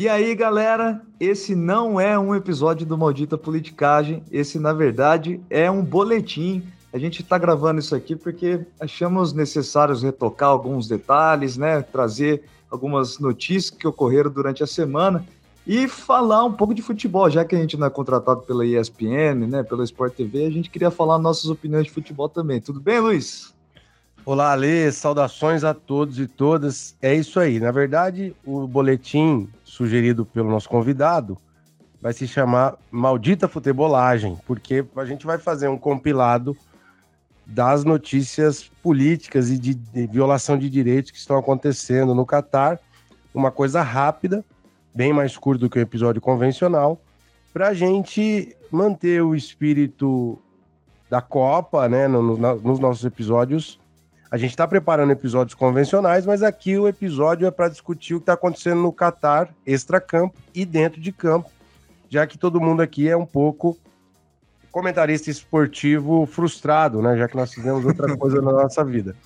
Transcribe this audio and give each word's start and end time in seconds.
E 0.00 0.08
aí, 0.08 0.34
galera, 0.34 1.02
esse 1.20 1.54
não 1.54 2.00
é 2.00 2.18
um 2.18 2.34
episódio 2.34 2.86
do 2.86 2.96
Maldita 2.96 3.36
Politicagem, 3.36 4.24
esse, 4.32 4.58
na 4.58 4.72
verdade, 4.72 5.42
é 5.50 5.70
um 5.70 5.84
boletim. 5.84 6.62
A 6.90 6.98
gente 6.98 7.20
está 7.20 7.36
gravando 7.36 7.80
isso 7.80 7.94
aqui 7.94 8.16
porque 8.16 8.60
achamos 8.80 9.34
necessários 9.34 10.02
retocar 10.02 10.48
alguns 10.48 10.88
detalhes, 10.88 11.58
né? 11.58 11.82
Trazer 11.82 12.44
algumas 12.70 13.18
notícias 13.18 13.68
que 13.68 13.86
ocorreram 13.86 14.30
durante 14.30 14.62
a 14.62 14.66
semana 14.66 15.22
e 15.66 15.86
falar 15.86 16.46
um 16.46 16.52
pouco 16.54 16.72
de 16.72 16.80
futebol, 16.80 17.28
já 17.28 17.44
que 17.44 17.54
a 17.54 17.58
gente 17.58 17.76
não 17.76 17.86
é 17.86 17.90
contratado 17.90 18.40
pela 18.40 18.64
ESPN, 18.64 19.46
né, 19.46 19.62
pela 19.62 19.84
Sport 19.84 20.14
TV, 20.14 20.46
a 20.46 20.50
gente 20.50 20.70
queria 20.70 20.90
falar 20.90 21.18
nossas 21.18 21.50
opiniões 21.50 21.84
de 21.84 21.90
futebol 21.90 22.26
também. 22.26 22.58
Tudo 22.58 22.80
bem, 22.80 23.00
Luiz? 23.00 23.54
Olá, 24.32 24.52
Alê, 24.52 24.92
saudações 24.92 25.64
a 25.64 25.74
todos 25.74 26.20
e 26.20 26.28
todas. 26.28 26.96
É 27.02 27.12
isso 27.12 27.40
aí. 27.40 27.58
Na 27.58 27.72
verdade, 27.72 28.32
o 28.46 28.64
boletim 28.64 29.48
sugerido 29.64 30.24
pelo 30.24 30.48
nosso 30.48 30.68
convidado 30.68 31.36
vai 32.00 32.12
se 32.12 32.28
chamar 32.28 32.76
Maldita 32.92 33.48
Futebolagem, 33.48 34.38
porque 34.46 34.86
a 34.94 35.04
gente 35.04 35.26
vai 35.26 35.36
fazer 35.36 35.66
um 35.66 35.76
compilado 35.76 36.56
das 37.44 37.82
notícias 37.82 38.70
políticas 38.80 39.50
e 39.50 39.58
de, 39.58 39.74
de 39.74 40.06
violação 40.06 40.56
de 40.56 40.70
direitos 40.70 41.10
que 41.10 41.18
estão 41.18 41.36
acontecendo 41.36 42.14
no 42.14 42.24
Catar. 42.24 42.78
Uma 43.34 43.50
coisa 43.50 43.82
rápida, 43.82 44.44
bem 44.94 45.12
mais 45.12 45.36
curto 45.36 45.62
do 45.62 45.68
que 45.68 45.80
o 45.80 45.82
episódio 45.82 46.20
convencional, 46.20 47.00
para 47.52 47.70
a 47.70 47.74
gente 47.74 48.56
manter 48.70 49.24
o 49.24 49.34
espírito 49.34 50.38
da 51.10 51.20
Copa, 51.20 51.88
né, 51.88 52.06
no, 52.06 52.22
no, 52.22 52.60
nos 52.60 52.78
nossos 52.78 53.04
episódios. 53.04 53.80
A 54.30 54.36
gente 54.36 54.50
está 54.50 54.66
preparando 54.66 55.10
episódios 55.10 55.54
convencionais, 55.54 56.24
mas 56.24 56.42
aqui 56.42 56.78
o 56.78 56.86
episódio 56.86 57.48
é 57.48 57.50
para 57.50 57.68
discutir 57.68 58.14
o 58.14 58.18
que 58.18 58.22
está 58.22 58.34
acontecendo 58.34 58.80
no 58.80 58.92
Catar, 58.92 59.52
extra-campo 59.66 60.36
e 60.54 60.64
dentro 60.64 61.00
de 61.00 61.10
campo, 61.10 61.50
já 62.08 62.24
que 62.26 62.38
todo 62.38 62.60
mundo 62.60 62.80
aqui 62.80 63.08
é 63.08 63.16
um 63.16 63.26
pouco 63.26 63.76
comentarista 64.70 65.30
esportivo 65.30 66.26
frustrado, 66.26 67.02
né? 67.02 67.16
Já 67.16 67.26
que 67.26 67.36
nós 67.36 67.52
fizemos 67.52 67.84
outra 67.84 68.16
coisa 68.16 68.40
na 68.40 68.52
nossa 68.52 68.84
vida. 68.84 69.16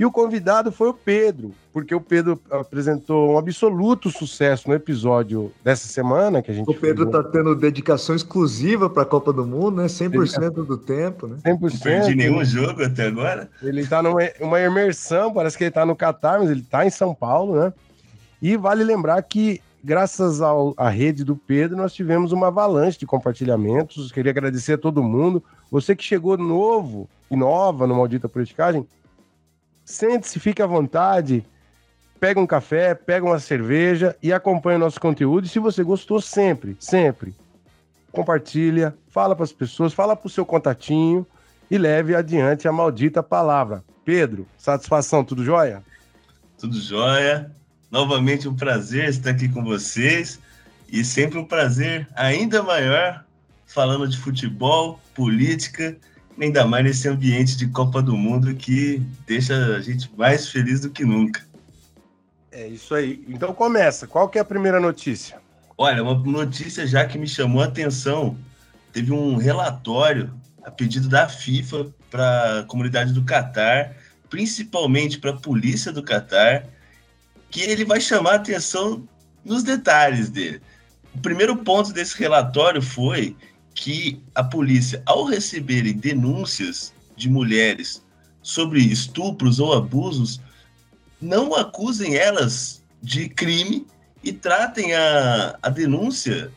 E 0.00 0.04
o 0.06 0.10
convidado 0.10 0.72
foi 0.72 0.88
o 0.88 0.94
Pedro, 0.94 1.52
porque 1.74 1.94
o 1.94 2.00
Pedro 2.00 2.40
apresentou 2.50 3.32
um 3.32 3.38
absoluto 3.38 4.10
sucesso 4.10 4.66
no 4.66 4.74
episódio 4.74 5.52
dessa 5.62 5.86
semana 5.86 6.40
que 6.40 6.50
a 6.50 6.54
gente. 6.54 6.70
O 6.70 6.72
Pedro 6.72 7.04
está 7.04 7.22
tendo 7.22 7.54
dedicação 7.54 8.16
exclusiva 8.16 8.88
para 8.88 9.02
a 9.02 9.04
Copa 9.04 9.30
do 9.30 9.44
Mundo, 9.44 9.82
né? 9.82 9.88
100% 9.88 10.08
dedicação. 10.08 10.64
do 10.64 10.78
tempo, 10.78 11.26
né? 11.26 11.36
100%. 11.44 11.60
Não 11.60 11.78
perdi 11.80 12.14
nenhum 12.14 12.42
jogo 12.42 12.82
até 12.82 13.08
agora. 13.08 13.50
Ele 13.62 13.82
está 13.82 14.02
numa 14.02 14.20
uma 14.40 14.58
imersão, 14.58 15.34
parece 15.34 15.58
que 15.58 15.64
ele 15.64 15.68
está 15.68 15.84
no 15.84 15.94
Catar, 15.94 16.38
mas 16.38 16.48
ele 16.48 16.60
está 16.60 16.86
em 16.86 16.90
São 16.90 17.14
Paulo, 17.14 17.60
né? 17.60 17.70
E 18.40 18.56
vale 18.56 18.82
lembrar 18.82 19.20
que 19.22 19.60
graças 19.84 20.40
ao, 20.40 20.72
à 20.78 20.88
rede 20.88 21.24
do 21.24 21.36
Pedro, 21.36 21.76
nós 21.76 21.92
tivemos 21.92 22.32
uma 22.32 22.46
avalanche 22.46 22.98
de 22.98 23.04
compartilhamentos. 23.04 24.10
Queria 24.10 24.30
agradecer 24.30 24.72
a 24.72 24.78
todo 24.78 25.02
mundo. 25.02 25.44
Você 25.70 25.94
que 25.94 26.02
chegou 26.02 26.38
novo 26.38 27.06
e 27.30 27.36
nova 27.36 27.86
no 27.86 27.94
Maldita 27.94 28.30
Politicagem, 28.30 28.86
sente-se, 29.92 30.38
fique 30.38 30.62
à 30.62 30.66
vontade, 30.66 31.44
pega 32.18 32.40
um 32.40 32.46
café, 32.46 32.94
pega 32.94 33.24
uma 33.24 33.38
cerveja 33.38 34.16
e 34.22 34.32
acompanha 34.32 34.76
o 34.76 34.80
nosso 34.80 35.00
conteúdo. 35.00 35.46
E 35.46 35.48
se 35.48 35.58
você 35.58 35.82
gostou, 35.82 36.20
sempre, 36.20 36.76
sempre, 36.78 37.34
compartilha, 38.12 38.94
fala 39.08 39.34
para 39.34 39.44
as 39.44 39.52
pessoas, 39.52 39.92
fala 39.92 40.14
para 40.14 40.26
o 40.26 40.30
seu 40.30 40.44
contatinho 40.44 41.26
e 41.70 41.78
leve 41.78 42.14
adiante 42.14 42.68
a 42.68 42.72
maldita 42.72 43.22
palavra. 43.22 43.84
Pedro, 44.04 44.46
satisfação, 44.58 45.24
tudo 45.24 45.44
jóia? 45.44 45.82
Tudo 46.58 46.78
jóia. 46.80 47.50
Novamente 47.90 48.48
um 48.48 48.54
prazer 48.54 49.08
estar 49.08 49.30
aqui 49.30 49.48
com 49.48 49.64
vocês 49.64 50.38
e 50.88 51.04
sempre 51.04 51.38
um 51.38 51.44
prazer 51.44 52.08
ainda 52.14 52.62
maior 52.62 53.24
falando 53.66 54.06
de 54.08 54.18
futebol, 54.18 55.00
política 55.14 55.96
ainda 56.38 56.66
mais 56.66 56.84
nesse 56.84 57.08
ambiente 57.08 57.56
de 57.56 57.68
Copa 57.68 58.02
do 58.02 58.16
Mundo 58.16 58.54
que 58.54 59.02
deixa 59.26 59.54
a 59.76 59.80
gente 59.80 60.10
mais 60.16 60.48
feliz 60.48 60.80
do 60.80 60.90
que 60.90 61.04
nunca. 61.04 61.44
É 62.52 62.66
isso 62.66 62.94
aí. 62.94 63.24
Então 63.28 63.54
começa. 63.54 64.06
Qual 64.06 64.28
que 64.28 64.38
é 64.38 64.40
a 64.40 64.44
primeira 64.44 64.80
notícia? 64.80 65.38
Olha, 65.78 66.02
uma 66.02 66.14
notícia 66.14 66.86
já 66.86 67.06
que 67.06 67.16
me 67.16 67.26
chamou 67.26 67.62
a 67.62 67.66
atenção. 67.66 68.36
Teve 68.92 69.12
um 69.12 69.36
relatório 69.36 70.32
a 70.62 70.70
pedido 70.70 71.08
da 71.08 71.28
FIFA 71.28 71.86
para 72.10 72.60
a 72.60 72.62
comunidade 72.64 73.12
do 73.12 73.24
Catar, 73.24 73.96
principalmente 74.28 75.18
para 75.18 75.30
a 75.30 75.36
polícia 75.36 75.92
do 75.92 76.02
Catar, 76.02 76.66
que 77.50 77.62
ele 77.62 77.84
vai 77.84 78.00
chamar 78.00 78.32
a 78.32 78.36
atenção 78.36 79.08
nos 79.44 79.62
detalhes 79.62 80.28
dele. 80.28 80.60
O 81.14 81.18
primeiro 81.18 81.56
ponto 81.56 81.92
desse 81.92 82.16
relatório 82.18 82.82
foi 82.82 83.36
que 83.74 84.20
a 84.34 84.42
polícia, 84.42 85.02
ao 85.06 85.24
receberem 85.24 85.94
denúncias 85.94 86.92
de 87.16 87.28
mulheres 87.28 88.02
sobre 88.42 88.80
estupros 88.80 89.60
ou 89.60 89.72
abusos, 89.72 90.40
não 91.20 91.54
acusem 91.54 92.16
elas 92.16 92.82
de 93.02 93.28
crime 93.28 93.86
e 94.22 94.32
tratem 94.32 94.94
a, 94.94 95.58
a 95.62 95.68
denúncia 95.68 96.50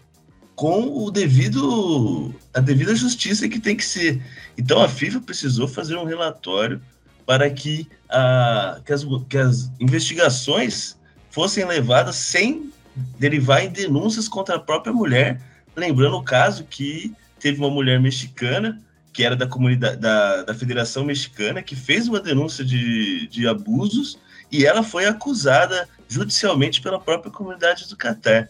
com 0.56 1.04
o 1.04 1.10
devido 1.10 2.34
a 2.54 2.60
devida 2.60 2.96
justiça 2.96 3.50
que 3.50 3.60
tem 3.60 3.76
que 3.76 3.86
ser. 3.86 4.24
Então 4.58 4.82
a 4.82 4.88
FIFA 4.88 5.22
precisou 5.22 5.68
fazer 5.68 5.98
um 5.98 6.06
relatório 6.06 6.82
para 7.26 7.50
que, 7.50 7.88
a, 8.10 8.80
que, 8.86 8.94
as, 8.94 9.06
que 9.30 9.38
as 9.38 9.72
investigações 9.80 10.98
fossem 11.30 11.66
levadas 11.66 12.16
sem 12.16 12.72
derivar 13.18 13.64
em 13.64 13.70
denúncias 13.70 14.28
contra 14.28 14.56
a 14.56 14.60
própria 14.60 14.94
mulher, 14.94 15.42
Lembrando 15.76 16.18
o 16.18 16.24
caso 16.24 16.66
que 16.66 17.14
teve 17.40 17.60
uma 17.60 17.70
mulher 17.70 18.00
mexicana, 18.00 18.82
que 19.12 19.24
era 19.24 19.36
da 19.36 19.48
comunidade 19.48 19.98
da, 19.98 20.44
da 20.44 20.54
Federação 20.54 21.04
Mexicana, 21.04 21.62
que 21.62 21.76
fez 21.76 22.08
uma 22.08 22.20
denúncia 22.20 22.64
de, 22.66 23.28
de 23.28 23.48
abusos 23.48 24.18
e 24.52 24.66
ela 24.66 24.84
foi 24.84 25.06
acusada 25.06 25.88
judicialmente 26.08 26.82
pela 26.82 27.00
própria 27.00 27.32
comunidade 27.32 27.88
do 27.90 27.98
Catar. 27.98 28.50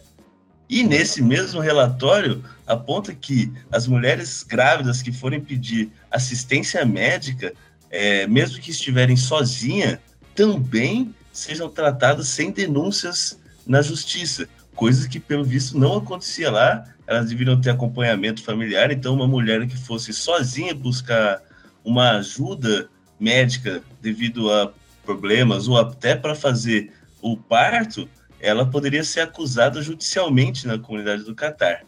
E 0.68 0.82
nesse 0.82 1.22
mesmo 1.22 1.60
relatório 1.60 2.42
aponta 2.66 3.14
que 3.14 3.52
as 3.70 3.86
mulheres 3.86 4.42
grávidas 4.42 5.02
que 5.02 5.12
forem 5.12 5.40
pedir 5.40 5.90
assistência 6.10 6.84
médica, 6.84 7.52
é, 7.90 8.26
mesmo 8.26 8.60
que 8.60 8.70
estiverem 8.70 9.16
sozinhas, 9.16 9.98
também 10.34 11.14
sejam 11.32 11.68
tratadas 11.68 12.28
sem 12.28 12.50
denúncias 12.50 13.38
na 13.66 13.82
justiça, 13.82 14.48
coisas 14.74 15.06
que 15.06 15.20
pelo 15.20 15.44
visto 15.44 15.78
não 15.78 15.98
acontecia 15.98 16.50
lá 16.50 16.93
elas 17.06 17.28
deveriam 17.28 17.60
ter 17.60 17.70
acompanhamento 17.70 18.42
familiar. 18.42 18.90
Então, 18.90 19.14
uma 19.14 19.26
mulher 19.26 19.66
que 19.66 19.76
fosse 19.76 20.12
sozinha 20.12 20.74
buscar 20.74 21.42
uma 21.84 22.12
ajuda 22.12 22.88
médica 23.18 23.82
devido 24.00 24.50
a 24.50 24.72
problemas 25.04 25.68
ou 25.68 25.78
até 25.78 26.16
para 26.16 26.34
fazer 26.34 26.92
o 27.20 27.36
parto, 27.36 28.08
ela 28.40 28.66
poderia 28.66 29.04
ser 29.04 29.20
acusada 29.20 29.82
judicialmente 29.82 30.66
na 30.66 30.78
comunidade 30.78 31.24
do 31.24 31.34
Catar. 31.34 31.84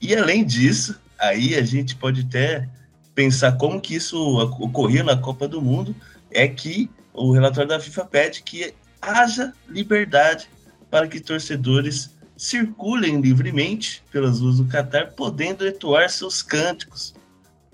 E 0.00 0.14
além 0.14 0.44
disso, 0.44 0.98
aí 1.18 1.54
a 1.54 1.62
gente 1.62 1.94
pode 1.96 2.22
até 2.22 2.68
pensar 3.14 3.52
como 3.52 3.80
que 3.80 3.94
isso 3.94 4.38
ocorria 4.38 5.02
na 5.02 5.16
Copa 5.16 5.46
do 5.46 5.60
Mundo, 5.60 5.94
é 6.30 6.48
que 6.48 6.88
o 7.12 7.32
relatório 7.32 7.68
da 7.68 7.80
FIFA 7.80 8.04
pede 8.06 8.42
que 8.42 8.72
haja 9.00 9.52
liberdade 9.68 10.48
para 10.90 11.06
que 11.06 11.20
torcedores 11.20 12.16
circulem 12.40 13.20
livremente 13.20 14.02
pelas 14.10 14.40
ruas 14.40 14.56
do 14.56 14.64
Catar, 14.64 15.12
podendo 15.12 15.68
entoar 15.68 16.08
seus 16.08 16.40
cânticos, 16.40 17.14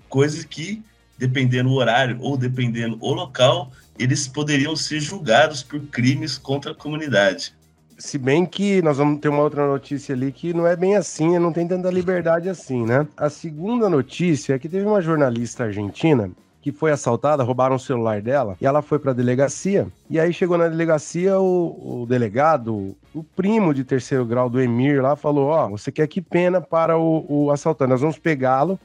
coisas 0.09 0.43
que, 0.43 0.83
dependendo 1.17 1.69
do 1.69 1.75
horário 1.75 2.17
ou 2.19 2.35
dependendo 2.35 2.97
o 2.99 3.13
local, 3.13 3.71
eles 3.97 4.27
poderiam 4.27 4.75
ser 4.75 4.99
julgados 4.99 5.63
por 5.63 5.79
crimes 5.87 6.37
contra 6.37 6.73
a 6.73 6.75
comunidade. 6.75 7.55
Se 7.97 8.17
bem 8.17 8.45
que 8.45 8.81
nós 8.81 8.97
vamos 8.97 9.21
ter 9.21 9.29
uma 9.29 9.41
outra 9.41 9.65
notícia 9.65 10.13
ali 10.13 10.33
que 10.33 10.53
não 10.53 10.67
é 10.67 10.75
bem 10.75 10.97
assim, 10.97 11.39
não 11.39 11.53
tem 11.53 11.65
tanta 11.65 11.89
liberdade 11.89 12.49
assim, 12.49 12.85
né? 12.85 13.07
A 13.15 13.29
segunda 13.29 13.89
notícia 13.89 14.53
é 14.53 14.59
que 14.59 14.67
teve 14.67 14.85
uma 14.85 15.01
jornalista 15.01 15.63
argentina 15.63 16.29
que 16.67 16.71
foi 16.77 16.91
assaltada, 16.91 17.43
roubaram 17.43 17.77
o 17.77 17.79
celular 17.79 18.21
dela, 18.21 18.57
e 18.59 18.65
ela 18.65 18.81
foi 18.81 18.99
para 18.99 19.11
a 19.11 19.13
delegacia. 19.13 19.87
E 20.09 20.19
aí 20.19 20.33
chegou 20.33 20.57
na 20.57 20.67
delegacia 20.67 21.39
o, 21.39 22.01
o, 22.01 22.05
delegado, 22.05 22.93
o 23.15 23.23
primo 23.23 23.73
de 23.73 23.85
terceiro 23.85 24.25
grau 24.25 24.49
do 24.49 24.59
Emir 24.59 25.01
lá, 25.01 25.15
falou: 25.15 25.47
Ó, 25.47 25.65
oh, 25.65 25.69
você 25.69 25.93
quer 25.93 26.05
que 26.07 26.21
pena 26.21 26.59
para 26.59 26.97
o, 26.97 27.25
o 27.29 27.51
assaltante? 27.51 27.91
Nós 27.91 28.01
vamos 28.01 28.19
pegá-lo 28.19 28.77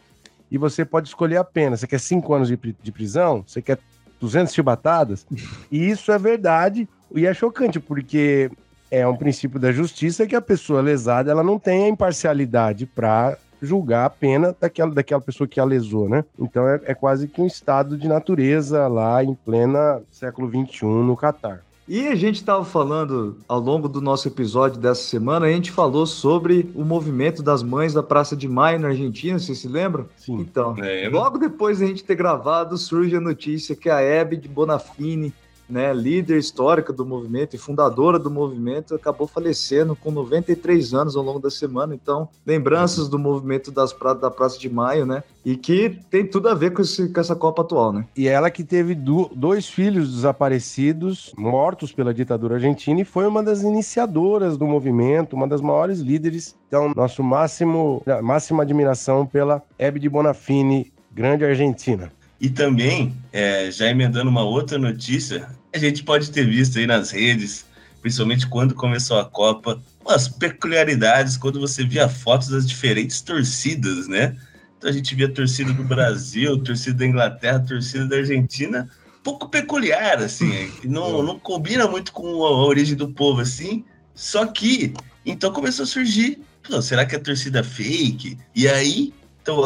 e 0.49 0.57
você 0.57 0.85
pode 0.85 1.09
escolher 1.09 1.39
a 1.39 1.45
pena. 1.45 1.77
Você 1.77 1.89
quer 1.89 1.99
cinco 1.99 2.33
anos 2.33 2.47
de, 2.47 2.57
de 2.57 2.93
prisão? 2.93 3.43
Você 3.45 3.61
quer 3.61 3.81
200 4.21 4.55
chibatadas? 4.55 5.27
E 5.69 5.91
isso 5.91 6.13
é 6.13 6.19
verdade 6.21 6.89
e 7.13 7.27
é 7.27 7.35
chocante, 7.35 7.81
porque 7.81 8.49
é 8.93 9.05
um 9.09 9.17
princípio 9.17 9.59
da 9.59 9.73
justiça 9.73 10.25
que 10.25 10.37
a 10.37 10.41
pessoa 10.41 10.81
lesada 10.81 11.33
ela 11.33 11.43
não 11.43 11.59
tem 11.59 11.87
a 11.87 11.89
imparcialidade 11.89 12.87
para 12.87 13.37
julgar 13.63 14.05
a 14.05 14.11
pena 14.11 14.55
daquela, 14.61 14.91
daquela 14.91 15.21
pessoa 15.21 15.47
que 15.47 15.61
a 15.61 15.65
lesou, 15.65 16.09
né? 16.09 16.25
Então 16.39 16.69
é, 16.69 16.81
é 16.85 16.95
quase 16.95 17.29
que 17.29 17.41
um 17.41 17.47
estado 17.47 17.97
de 17.97 18.09
natureza 18.09 18.89
lá 18.89 19.23
em 19.23 19.35
plena 19.35 20.03
século 20.11 20.49
XXI 20.49 20.85
no 20.85 21.17
Catar. 21.17 21.63
E 21.87 22.07
a 22.07 22.15
gente 22.15 22.37
estava 22.37 22.65
falando 22.65 23.39
ao 23.49 23.59
longo 23.59 23.89
do 23.89 24.01
nosso 24.01 24.29
episódio 24.29 24.81
dessa 24.81 25.03
semana, 25.03 25.47
a 25.47 25.51
gente 25.51 25.73
falou 25.73 26.07
sobre 26.07 26.71
o 26.77 26.85
movimento 26.85 27.43
das 27.43 27.63
mães 27.63 27.93
da 27.93 28.03
Praça 28.03 28.37
de 28.37 28.49
Maio 28.49 28.79
na 28.79 28.89
Argentina, 28.89 29.39
vocês 29.39 29.59
se 29.59 29.69
lembram? 29.69 30.07
Sim. 30.17 30.39
Então, 30.39 30.77
logo 31.11 31.39
depois 31.39 31.81
da 31.81 31.87
gente 31.87 32.05
ter 32.05 32.15
gravado, 32.15 32.79
surge 32.79 33.17
a 33.17 33.21
notícia 33.21 33.75
que 33.75 33.91
a 33.91 34.01
Hebe 34.01 34.37
de 34.37 34.49
Bonafini 34.49 35.35
né, 35.73 35.93
líder 35.95 36.37
histórica 36.37 36.93
do 36.93 37.07
movimento 37.07 37.57
e 37.57 37.59
fundadora 37.59 38.19
do 38.19 38.31
movimento, 38.31 38.95
acabou 38.95 39.27
falecendo 39.27 39.97
com 39.97 40.11
93 40.11 40.93
anos 40.93 41.17
ao 41.17 41.25
longo 41.25 41.39
da 41.41 41.51
semana. 41.51 41.95
Então, 41.95 42.29
lembranças 42.45 43.09
do 43.09 43.19
movimento 43.19 43.71
das 43.71 43.91
pra, 43.91 44.13
da 44.13 44.31
Praça 44.31 44.59
de 44.59 44.69
Maio, 44.69 45.07
né? 45.07 45.25
E 45.45 45.57
que 45.57 45.99
tem 46.11 46.27
tudo 46.27 46.51
a 46.51 46.55
ver 46.55 46.73
com, 46.73 46.83
esse, 46.83 47.09
com 47.09 47.19
essa 47.19 47.35
Copa 47.35 47.63
atual, 47.63 47.91
né? 47.91 48.05
E 48.15 48.29
ela 48.29 48.51
que 48.51 48.63
teve 48.63 48.95
do, 48.95 49.31
dois 49.35 49.67
filhos 49.67 50.13
desaparecidos, 50.13 51.33
mortos 51.39 51.91
pela 51.91 52.13
ditadura 52.13 52.57
argentina, 52.57 53.01
e 53.01 53.05
foi 53.05 53.27
uma 53.27 53.43
das 53.43 53.63
iniciadoras 53.63 54.59
do 54.59 54.67
movimento, 54.67 55.35
uma 55.35 55.49
das 55.49 55.63
maiores 55.63 56.01
líderes. 56.01 56.55
Então, 56.69 56.93
nosso 56.95 57.23
máximo, 57.23 58.03
máxima 58.23 58.63
admiração 58.63 59.25
pela 59.25 59.63
Hebe 59.79 59.99
de 59.99 60.09
Bonafini, 60.09 60.93
grande 61.11 61.47
argentina. 61.47 62.13
E 62.43 62.51
também, 62.51 63.15
é, 63.33 63.71
já 63.71 63.89
emendando 63.89 64.29
uma 64.29 64.43
outra 64.43 64.77
notícia, 64.77 65.49
a 65.73 65.79
gente 65.79 66.03
pode 66.03 66.31
ter 66.31 66.47
visto 66.47 66.79
aí 66.79 66.87
nas 66.87 67.11
redes, 67.11 67.65
principalmente 68.01 68.47
quando 68.47 68.75
começou 68.75 69.19
a 69.19 69.25
Copa, 69.25 69.83
umas 70.05 70.29
peculiaridades 70.29 71.37
quando 71.37 71.61
você 71.61 71.85
via 71.85 72.09
fotos 72.09 72.49
das 72.49 72.67
diferentes 72.69 73.21
torcidas, 73.21 74.09
né? 74.09 74.37
Então 74.77 74.91
a 74.91 74.93
gente 74.93 75.15
via 75.15 75.27
a 75.27 75.33
torcida 75.33 75.73
do 75.73 75.85
Brasil, 75.85 76.59
torcida 76.59 76.99
da 76.99 77.07
Inglaterra, 77.07 77.61
torcida 77.61 78.05
da 78.05 78.17
Argentina, 78.17 78.91
pouco 79.23 79.49
peculiar, 79.49 80.19
assim, 80.19 80.71
não, 80.85 81.23
não 81.23 81.39
combina 81.39 81.87
muito 81.87 82.13
com 82.13 82.45
a 82.45 82.67
origem 82.67 82.97
do 82.97 83.09
povo, 83.09 83.41
assim. 83.41 83.85
Só 84.15 84.45
que, 84.45 84.93
então 85.25 85.53
começou 85.53 85.85
a 85.85 85.87
surgir, 85.87 86.41
será 86.83 87.07
que 87.07 87.15
é 87.15 87.19
torcida 87.19 87.63
fake? 87.63 88.37
E 88.55 88.69
aí, 88.69 89.15
então, 89.41 89.59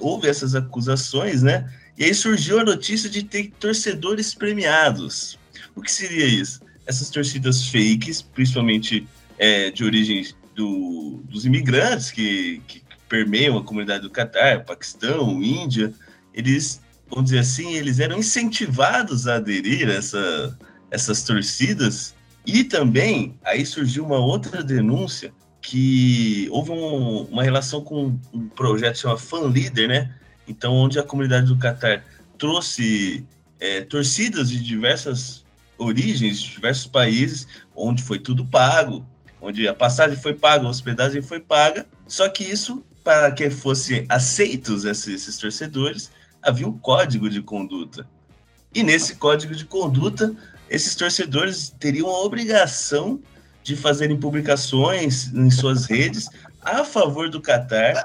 houve 0.00 0.28
essas 0.28 0.54
acusações, 0.54 1.42
né? 1.42 1.70
E 1.96 2.04
aí 2.04 2.14
surgiu 2.14 2.58
a 2.58 2.64
notícia 2.64 3.08
de 3.08 3.22
ter 3.22 3.52
torcedores 3.60 4.34
premiados. 4.34 5.38
O 5.74 5.82
que 5.82 5.90
seria 5.90 6.26
isso? 6.26 6.60
Essas 6.86 7.10
torcidas 7.10 7.68
fakes, 7.68 8.22
principalmente 8.22 9.06
é, 9.38 9.70
de 9.70 9.84
origem 9.84 10.26
do, 10.54 11.22
dos 11.24 11.44
imigrantes 11.44 12.10
que, 12.10 12.62
que 12.66 12.82
permeiam 13.08 13.58
a 13.58 13.62
comunidade 13.62 14.02
do 14.02 14.10
Catar, 14.10 14.64
Paquistão, 14.64 15.42
Índia, 15.42 15.92
eles, 16.32 16.80
vamos 17.08 17.26
dizer 17.26 17.40
assim, 17.40 17.74
eles 17.74 18.00
eram 18.00 18.18
incentivados 18.18 19.26
a 19.26 19.36
aderir 19.36 19.88
a 19.88 19.92
essa, 19.92 20.58
essas 20.90 21.22
torcidas. 21.22 22.14
E 22.46 22.64
também, 22.64 23.38
aí 23.44 23.64
surgiu 23.64 24.04
uma 24.04 24.18
outra 24.18 24.62
denúncia 24.62 25.32
que 25.60 26.48
houve 26.50 26.72
um, 26.72 27.22
uma 27.24 27.42
relação 27.42 27.82
com 27.82 28.18
um 28.32 28.48
projeto 28.48 28.98
chamado 28.98 29.20
Fan 29.20 29.48
Leader, 29.48 29.88
né? 29.88 30.14
Então, 30.48 30.74
onde 30.74 30.98
a 30.98 31.04
comunidade 31.04 31.46
do 31.46 31.56
Catar 31.56 32.04
trouxe 32.36 33.24
é, 33.60 33.82
torcidas 33.82 34.50
de 34.50 34.60
diversas 34.60 35.41
origens, 35.84 36.40
de 36.40 36.50
diversos 36.50 36.86
países, 36.86 37.46
onde 37.74 38.02
foi 38.02 38.18
tudo 38.18 38.44
pago, 38.44 39.06
onde 39.40 39.66
a 39.66 39.74
passagem 39.74 40.16
foi 40.16 40.34
paga, 40.34 40.66
a 40.66 40.70
hospedagem 40.70 41.20
foi 41.22 41.40
paga, 41.40 41.86
só 42.06 42.28
que 42.28 42.44
isso, 42.44 42.84
para 43.02 43.30
que 43.32 43.50
fossem 43.50 44.06
aceitos 44.08 44.84
esses, 44.84 45.08
esses 45.08 45.36
torcedores, 45.36 46.10
havia 46.40 46.66
um 46.68 46.78
código 46.78 47.28
de 47.28 47.42
conduta. 47.42 48.06
E 48.74 48.82
nesse 48.82 49.16
código 49.16 49.54
de 49.54 49.64
conduta, 49.64 50.34
esses 50.70 50.94
torcedores 50.94 51.74
teriam 51.78 52.08
a 52.08 52.22
obrigação 52.22 53.20
de 53.62 53.76
fazerem 53.76 54.18
publicações 54.18 55.32
em 55.32 55.50
suas 55.50 55.84
redes 55.84 56.28
a 56.62 56.84
favor 56.84 57.28
do 57.28 57.40
Catar 57.40 58.04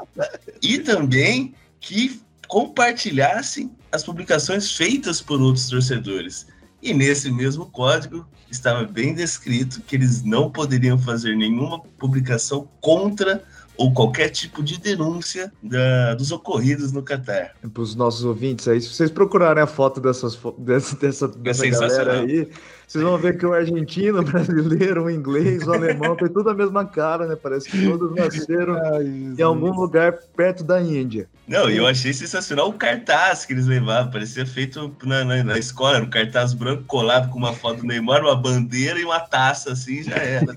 e 0.62 0.80
também 0.80 1.54
que 1.80 2.22
compartilhassem 2.48 3.72
as 3.92 4.04
publicações 4.04 4.72
feitas 4.72 5.22
por 5.22 5.42
outros 5.42 5.70
torcedores. 5.70 6.48
E 6.88 6.94
nesse 6.94 7.30
mesmo 7.30 7.66
código 7.66 8.26
estava 8.50 8.86
bem 8.86 9.14
descrito 9.14 9.82
que 9.82 9.98
eles 9.98 10.24
não 10.24 10.50
poderiam 10.50 10.98
fazer 10.98 11.36
nenhuma 11.36 11.82
publicação 12.00 12.66
contra 12.80 13.44
ou 13.76 13.94
qualquer 13.94 14.30
tipo 14.30 14.64
de 14.64 14.80
denúncia 14.80 15.52
da, 15.62 16.16
dos 16.16 16.32
ocorridos 16.32 16.94
no 16.94 17.04
Catar. 17.04 17.52
Para 17.74 17.84
os 17.84 17.94
nossos 17.94 18.24
ouvintes 18.24 18.70
aí, 18.70 18.80
se 18.80 18.88
vocês 18.88 19.12
procurarem 19.12 19.62
a 19.62 19.68
foto 19.68 20.00
dessas, 20.00 20.40
dessa, 20.60 20.96
dessa, 20.96 21.26
é 21.26 21.30
dessa 21.40 21.68
galera 21.68 22.22
aí, 22.22 22.50
vocês 22.88 23.04
vão 23.04 23.18
ver 23.18 23.38
que 23.38 23.46
o 23.46 23.54
argentino, 23.54 24.22
o 24.22 24.24
brasileiro, 24.24 25.04
o 25.04 25.12
inglês, 25.12 25.68
o 25.68 25.74
alemão, 25.74 26.16
tem 26.16 26.30
tudo 26.30 26.50
a 26.50 26.54
mesma 26.54 26.86
cara, 26.86 27.28
né? 27.28 27.36
Parece 27.36 27.70
que 27.70 27.86
todos 27.86 28.16
nasceram 28.16 28.76
Ai, 28.96 29.04
em 29.38 29.42
algum 29.42 29.74
lugar 29.74 30.14
perto 30.38 30.64
da 30.64 30.82
Índia. 30.82 31.28
Não, 31.46 31.70
e 31.70 31.76
eu 31.76 31.86
achei 31.86 32.14
sensacional 32.14 32.70
o 32.70 32.74
cartaz 32.74 33.46
que 33.46 33.52
eles 33.52 33.68
levavam. 33.68 34.10
Parecia 34.10 34.46
feito 34.46 34.96
na, 35.04 35.26
na, 35.26 35.44
na 35.44 35.60
escola, 35.60 36.00
um 36.00 36.10
cartaz 36.10 36.54
branco 36.54 36.84
colado 36.86 37.30
com 37.30 37.38
uma 37.38 37.52
foto 37.52 37.82
do 37.82 37.88
Neymar, 37.88 38.22
uma 38.22 38.36
bandeira 38.38 38.98
e 38.98 39.04
uma 39.04 39.20
taça, 39.20 39.74
assim, 39.74 40.02
já 40.04 40.16
era. 40.16 40.56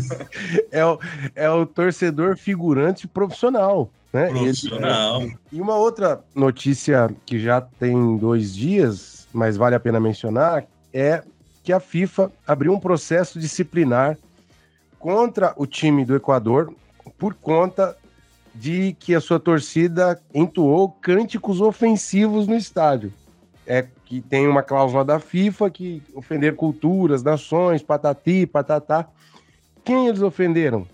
é, 0.72 0.84
o, 0.84 0.98
é 1.34 1.50
o 1.50 1.66
torcedor 1.66 2.38
figurante 2.38 3.06
profissional. 3.06 3.90
Né? 4.14 4.28
Profissional. 4.28 5.20
Ele, 5.20 5.32
é, 5.32 5.36
e 5.52 5.60
uma 5.60 5.76
outra 5.76 6.24
notícia 6.34 7.14
que 7.26 7.38
já 7.38 7.60
tem 7.60 8.16
dois 8.16 8.54
dias, 8.54 9.28
mas 9.30 9.58
vale 9.58 9.74
a 9.74 9.80
pena 9.80 10.00
mencionar, 10.00 10.64
é 10.92 11.22
que 11.62 11.72
a 11.72 11.80
FIFA 11.80 12.30
abriu 12.46 12.72
um 12.72 12.80
processo 12.80 13.38
disciplinar 13.38 14.16
contra 14.98 15.54
o 15.56 15.66
time 15.66 16.04
do 16.04 16.14
Equador 16.14 16.74
por 17.18 17.34
conta 17.34 17.96
de 18.54 18.94
que 18.98 19.14
a 19.14 19.20
sua 19.20 19.38
torcida 19.38 20.20
entoou 20.34 20.90
cânticos 20.90 21.60
ofensivos 21.60 22.46
no 22.46 22.56
estádio. 22.56 23.12
É 23.66 23.86
que 24.04 24.20
tem 24.20 24.48
uma 24.48 24.62
cláusula 24.62 25.04
da 25.04 25.20
FIFA 25.20 25.70
que 25.70 26.02
ofender 26.14 26.56
culturas, 26.56 27.22
nações, 27.22 27.82
patati, 27.82 28.44
patatá. 28.44 29.08
Quem 29.84 30.08
eles 30.08 30.20
ofenderam? 30.20 30.86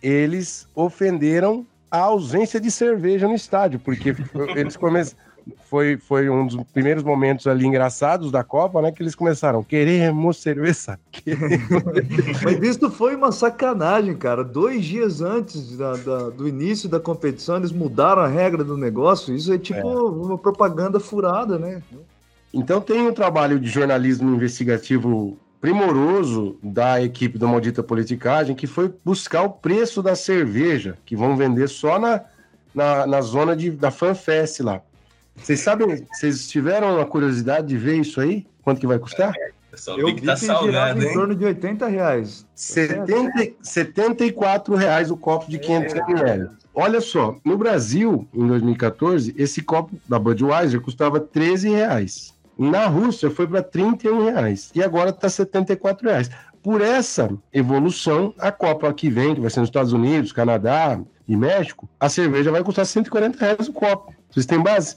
Eles 0.00 0.68
ofenderam 0.74 1.66
a 1.94 2.00
ausência 2.00 2.60
de 2.60 2.70
cerveja 2.70 3.28
no 3.28 3.34
estádio, 3.34 3.78
porque 3.78 4.16
eles 4.56 4.76
começaram 4.76 5.22
foi, 5.66 5.96
foi 5.96 6.28
um 6.30 6.46
dos 6.46 6.62
primeiros 6.72 7.02
momentos 7.02 7.46
ali 7.46 7.66
engraçados 7.66 8.30
da 8.30 8.42
Copa, 8.42 8.80
né? 8.80 8.90
Que 8.90 9.02
eles 9.02 9.14
começaram, 9.14 9.62
queremos 9.62 10.38
cerveja. 10.38 10.98
Mas 12.42 12.62
isso 12.62 12.90
foi 12.90 13.14
uma 13.14 13.30
sacanagem, 13.30 14.16
cara. 14.16 14.42
Dois 14.42 14.84
dias 14.84 15.20
antes 15.20 15.76
da, 15.76 15.96
da, 15.96 16.30
do 16.30 16.48
início 16.48 16.88
da 16.88 16.98
competição, 16.98 17.56
eles 17.56 17.72
mudaram 17.72 18.22
a 18.22 18.28
regra 18.28 18.64
do 18.64 18.76
negócio. 18.76 19.34
Isso 19.34 19.52
é 19.52 19.58
tipo 19.58 19.86
é. 19.86 20.02
uma 20.02 20.38
propaganda 20.38 20.98
furada, 20.98 21.58
né? 21.58 21.82
Então 22.52 22.80
tem 22.80 23.06
um 23.06 23.12
trabalho 23.12 23.60
de 23.60 23.68
jornalismo 23.68 24.34
investigativo 24.34 25.36
primoroso 25.64 26.58
da 26.62 27.02
equipe 27.02 27.38
do 27.38 27.48
Maldita 27.48 27.82
Politicagem, 27.82 28.54
que 28.54 28.66
foi 28.66 28.92
buscar 29.02 29.44
o 29.44 29.48
preço 29.48 30.02
da 30.02 30.14
cerveja, 30.14 30.98
que 31.06 31.16
vão 31.16 31.38
vender 31.38 31.70
só 31.70 31.98
na, 31.98 32.20
na, 32.74 33.06
na 33.06 33.22
zona 33.22 33.56
de, 33.56 33.70
da 33.70 33.90
FanFest 33.90 34.60
lá. 34.60 34.82
Vocês 35.34 35.60
sabem, 35.60 36.04
vocês 36.12 36.48
tiveram 36.48 37.00
a 37.00 37.06
curiosidade 37.06 37.66
de 37.66 37.78
ver 37.78 37.96
isso 37.96 38.20
aí? 38.20 38.46
Quanto 38.62 38.78
que 38.78 38.86
vai 38.86 38.98
custar? 38.98 39.32
É, 39.38 39.52
eu 39.98 40.04
vi 40.08 40.16
que 40.16 40.26
tá 40.26 40.36
salgado, 40.36 41.02
hein? 41.02 41.08
em 41.08 41.14
torno 41.14 41.34
de 41.34 41.46
80 41.46 41.86
reais. 41.86 42.44
70, 42.54 43.54
74 43.62 44.74
reais 44.74 45.10
o 45.10 45.16
copo 45.16 45.50
de 45.50 45.58
500 45.58 45.94
ml. 45.94 46.48
Olha 46.74 47.00
só, 47.00 47.38
no 47.42 47.56
Brasil, 47.56 48.28
em 48.34 48.46
2014, 48.46 49.34
esse 49.38 49.62
copo 49.62 49.96
da 50.06 50.18
Budweiser 50.18 50.82
custava 50.82 51.18
13 51.20 51.70
reais. 51.70 52.33
Na 52.58 52.86
Rússia 52.86 53.30
foi 53.30 53.46
para 53.46 53.62
31 53.62 54.24
reais. 54.24 54.70
E 54.74 54.82
agora 54.82 55.10
está 55.10 55.28
74 55.28 56.08
reais. 56.08 56.30
Por 56.62 56.80
essa 56.80 57.30
evolução, 57.52 58.34
a 58.38 58.50
Copa 58.50 58.92
que 58.92 59.10
vem, 59.10 59.34
que 59.34 59.40
vai 59.40 59.50
ser 59.50 59.60
nos 59.60 59.68
Estados 59.68 59.92
Unidos, 59.92 60.32
Canadá 60.32 60.98
e 61.28 61.36
México, 61.36 61.88
a 61.98 62.08
cerveja 62.08 62.50
vai 62.50 62.62
custar 62.62 62.86
140 62.86 63.38
reais 63.38 63.68
o 63.68 63.72
copo. 63.72 64.14
Vocês 64.30 64.46
têm 64.46 64.62
base? 64.62 64.96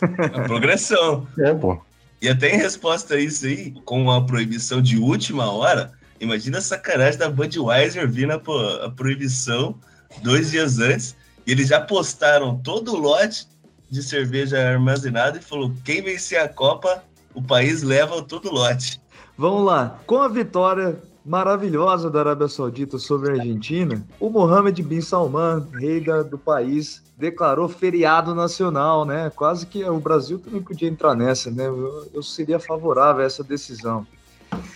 A 0.00 0.40
progressão. 0.42 1.26
É, 1.38 1.54
pô. 1.54 1.80
E 2.20 2.28
até 2.28 2.54
em 2.54 2.58
resposta 2.58 3.14
a 3.14 3.20
isso 3.20 3.46
aí, 3.46 3.72
com 3.84 4.10
a 4.10 4.24
proibição 4.24 4.80
de 4.80 4.96
última 4.96 5.50
hora, 5.52 5.92
imagina 6.18 6.58
a 6.58 6.62
sacanagem 6.62 7.18
da 7.18 7.28
Budweiser 7.28 8.08
vir 8.10 8.26
na 8.26 8.34
a 8.34 8.90
proibição 8.90 9.74
dois 10.22 10.50
dias 10.50 10.78
antes, 10.78 11.16
e 11.46 11.52
eles 11.52 11.68
já 11.68 11.80
postaram 11.80 12.56
todo 12.58 12.94
o 12.94 12.98
lote 12.98 13.46
de 13.94 14.02
cerveja 14.02 14.58
armazenada 14.58 15.38
e 15.38 15.42
falou: 15.42 15.72
quem 15.84 16.02
vencer 16.02 16.38
a 16.38 16.48
Copa, 16.48 17.04
o 17.32 17.40
país 17.40 17.82
leva 17.82 18.20
todo 18.22 18.48
o 18.48 18.54
lote. 18.54 19.00
Vamos 19.38 19.64
lá. 19.64 19.98
Com 20.06 20.18
a 20.18 20.28
vitória 20.28 21.00
maravilhosa 21.24 22.10
da 22.10 22.20
Arábia 22.20 22.48
Saudita 22.48 22.98
sobre 22.98 23.30
a 23.30 23.34
Argentina, 23.34 24.04
o 24.20 24.28
Mohammed 24.28 24.82
bin 24.82 25.00
Salman, 25.00 25.66
rei 25.72 26.00
da, 26.00 26.22
do 26.22 26.36
país, 26.36 27.02
declarou 27.16 27.68
feriado 27.68 28.34
nacional, 28.34 29.04
né? 29.04 29.30
Quase 29.34 29.64
que 29.64 29.82
o 29.84 29.98
Brasil 29.98 30.38
também 30.38 30.60
podia 30.60 30.88
entrar 30.88 31.14
nessa, 31.14 31.50
né? 31.50 31.66
Eu, 31.66 32.08
eu 32.12 32.22
seria 32.22 32.58
favorável 32.58 33.22
a 33.22 33.26
essa 33.26 33.42
decisão. 33.42 34.06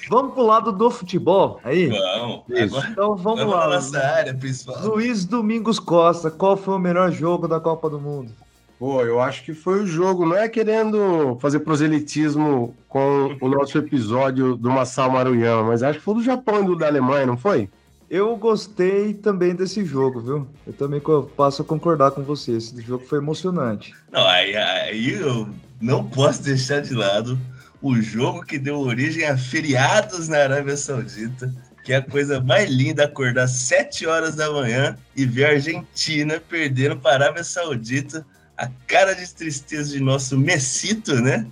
Vamos 0.09 0.33
pro 0.33 0.43
lado 0.43 0.73
do 0.73 0.91
futebol 0.91 1.61
aí? 1.63 1.89
Vamos. 1.89 2.45
Agora, 2.51 2.89
então 2.89 3.17
vamos, 3.17 3.41
vamos 3.41 3.55
lá. 3.55 3.69
nossa 3.69 3.99
área 3.99 4.35
principal. 4.35 4.81
Luiz 4.87 5.25
Domingos 5.25 5.79
Costa, 5.79 6.31
qual 6.31 6.57
foi 6.57 6.75
o 6.75 6.79
melhor 6.79 7.13
jogo 7.13 7.47
da 7.47 7.61
Copa 7.61 7.91
do 7.91 8.01
Mundo? 8.01 8.33
Pô, 8.79 9.03
eu 9.03 9.21
acho 9.21 9.43
que 9.43 9.53
foi 9.53 9.83
o 9.83 9.87
jogo. 9.87 10.25
Não 10.25 10.37
é 10.37 10.49
querendo 10.49 11.37
fazer 11.41 11.61
proselitismo 11.61 12.77
com 12.89 13.37
o 13.41 13.49
nosso 13.49 13.77
episódio 13.77 14.57
do 14.57 14.71
Massal 14.71 15.11
Maruyama, 15.11 15.65
mas 15.65 15.83
acho 15.83 15.99
que 15.99 16.05
foi 16.05 16.15
do 16.15 16.23
Japão 16.23 16.63
e 16.63 16.67
do 16.67 16.77
da 16.77 16.87
Alemanha, 16.87 17.27
não 17.27 17.37
foi? 17.37 17.69
Eu 18.09 18.35
gostei 18.37 19.13
também 19.13 19.55
desse 19.55 19.85
jogo, 19.85 20.21
viu? 20.21 20.47
Eu 20.67 20.73
também 20.73 21.03
passo 21.37 21.61
a 21.61 21.65
concordar 21.65 22.13
com 22.13 22.23
você. 22.23 22.53
Esse 22.53 22.81
jogo 22.81 23.05
foi 23.05 23.19
emocionante. 23.19 23.93
Não, 24.11 24.27
aí, 24.27 24.57
aí 24.57 25.11
eu 25.11 25.49
não 25.81 26.05
posso 26.05 26.43
deixar 26.43 26.81
de 26.81 26.95
lado 26.95 27.39
o 27.83 28.01
jogo 28.01 28.43
que 28.43 28.59
deu 28.59 28.79
origem 28.79 29.25
a 29.25 29.37
feriados 29.37 30.29
na 30.29 30.39
Arábia 30.39 30.77
Saudita, 30.77 31.53
que 31.85 31.93
é 31.93 31.97
a 31.97 32.03
coisa 32.03 32.41
mais 32.41 32.71
linda 32.71 33.05
acordar 33.05 33.45
às 33.45 33.53
7 33.53 34.07
horas 34.07 34.37
da 34.37 34.51
manhã 34.51 34.97
e 35.15 35.27
ver 35.27 35.45
a 35.45 35.51
Argentina 35.51 36.41
perdendo 36.49 36.97
para 36.97 37.11
a 37.11 37.15
Arábia 37.15 37.45
Saudita. 37.45 38.25
A 38.59 38.69
cara 38.89 39.15
de 39.15 39.33
tristeza 39.33 39.93
de 39.93 40.01
nosso 40.01 40.37
Messito, 40.37 41.15
né? 41.15 41.47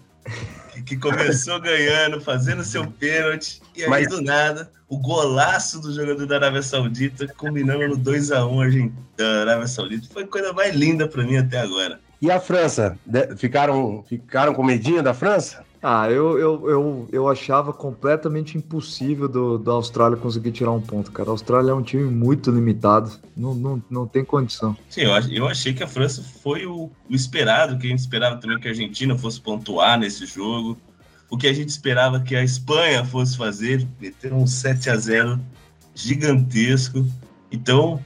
Que, 0.85 0.97
começou 0.97 1.61
ganhando, 1.61 2.21
fazendo 2.21 2.63
seu 2.65 2.87
pênalti, 2.87 3.63
e 3.75 3.85
aí 3.85 3.89
Mas... 3.89 4.09
do 4.09 4.21
nada, 4.21 4.71
o 4.89 4.99
golaço 4.99 5.81
do 5.81 5.93
jogador 5.95 6.27
da 6.27 6.37
Arábia 6.37 6.63
Saudita, 6.63 7.27
combinando 7.37 7.89
no 7.89 7.97
2x1 7.97 8.93
da 9.17 9.41
Arábia 9.43 9.67
Saudita. 9.67 10.09
Foi 10.13 10.25
a 10.25 10.27
coisa 10.27 10.53
mais 10.53 10.75
linda 10.75 11.09
para 11.09 11.25
mim 11.25 11.37
até 11.37 11.61
agora. 11.61 12.01
E 12.21 12.31
a 12.31 12.41
França? 12.41 12.99
Ficaram, 13.37 14.05
ficaram 14.09 14.55
com 14.55 14.65
medinho 14.65 15.03
da 15.03 15.15
França? 15.15 15.65
Ah, 15.83 16.11
eu, 16.11 16.39
eu, 16.39 16.71
eu, 16.71 17.09
eu 17.13 17.29
achava 17.29 17.73
completamente 17.73 18.57
impossível 18.57 19.29
do, 19.29 19.59
da 19.59 19.73
Austrália 19.73 20.17
conseguir 20.17 20.53
tirar 20.53 20.73
um 20.73 20.81
ponto, 20.81 21.13
cara. 21.13 21.29
A 21.29 21.33
Austrália 21.33 21.71
é 21.71 21.75
um 21.75 21.83
time 21.83 22.05
muito 22.05 22.51
limitado, 22.51 23.13
não, 23.37 23.55
não, 23.55 23.83
não 23.89 24.07
tem 24.07 24.25
condição. 24.25 24.77
Sim, 24.89 25.03
eu, 25.03 25.13
eu 25.31 25.47
achei 25.47 25.73
que 25.73 25.83
a 25.83 25.87
França 25.87 26.23
foi 26.23 26.67
o, 26.67 26.91
o 27.09 27.15
esperado, 27.15 27.79
que 27.79 27.87
a 27.87 27.91
gente 27.91 28.01
esperava 28.01 28.37
também 28.37 28.59
que 28.59 28.69
a 28.69 28.71
Argentina 28.71 29.17
fosse 29.17 29.41
pontuar 29.41 29.99
nesse 29.99 30.27
jogo. 30.27 30.77
O 31.29 31.37
que 31.37 31.47
a 31.47 31.53
gente 31.53 31.69
esperava 31.69 32.21
que 32.21 32.37
a 32.37 32.43
Espanha 32.43 33.05
fosse 33.05 33.37
fazer, 33.37 33.87
meter 34.01 34.33
um 34.33 34.47
7 34.47 34.91
a 34.91 34.97
0 34.97 35.41
gigantesco. 35.95 37.05
Então, 37.51 38.03